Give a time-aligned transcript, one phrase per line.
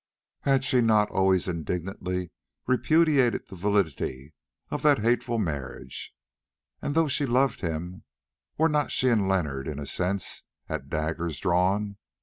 [0.39, 2.31] Had she not always indignantly
[2.65, 4.33] repudiated the validity
[4.71, 6.15] of that hateful marriage,
[6.81, 8.01] and though she loved him,
[8.57, 11.97] were not she and Leonard in a sense at daggers drawn?